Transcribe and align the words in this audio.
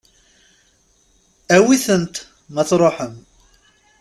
Awit-tent 1.55 2.15
ma 2.53 2.61
tṛuḥem. 2.69 3.15